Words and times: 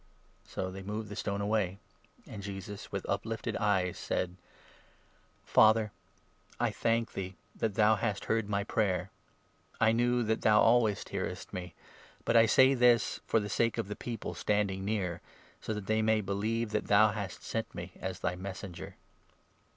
"So 0.55 0.71
they 0.71 0.81
moved 0.81 1.09
the 1.09 1.15
stone 1.15 1.41
away; 1.41 1.77
and 2.25 2.41
Jesus, 2.41 2.91
with 2.91 3.05
uplifted 3.07 3.55
eyes, 3.57 3.99
41 3.99 3.99
said:" 4.17 4.35
Father, 5.45 5.91
I 6.59 6.71
thank 6.71 7.13
thee 7.13 7.35
that 7.55 7.75
thou 7.75 7.97
hast 7.97 8.25
heard 8.25 8.49
my 8.49 8.63
prayer; 8.63 9.11
I 9.79 9.91
knew 9.91 10.23
that 10.23 10.41
thou 10.41 10.59
always 10.59 11.07
hearest 11.07 11.51
42 11.51 11.55
me; 11.67 11.75
but 12.25 12.35
I 12.35 12.47
say 12.47 12.73
this 12.73 13.19
for 13.27 13.39
the 13.39 13.47
sake 13.47 13.77
of 13.77 13.89
the 13.89 13.95
people 13.95 14.33
standing 14.33 14.83
near, 14.83 15.21
so 15.61 15.71
that 15.71 15.85
they 15.85 16.01
may 16.01 16.21
believe 16.21 16.71
that 16.71 16.87
thou 16.87 17.11
hast 17.11 17.43
sent 17.43 17.75
me 17.75 17.91
as 18.01 18.21
thy 18.21 18.33
Messenger." 18.35 18.95